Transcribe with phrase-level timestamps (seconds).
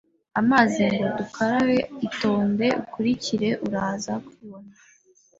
[0.39, 4.75] amazi ngo dukarae Itonde iikurikira uraza kuiona